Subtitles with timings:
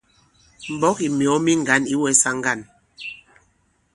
[0.71, 2.59] M̀mbɔ̌k ì myɔ̀ɔ mi ŋgǎn ǐ wɛsa ŋgân.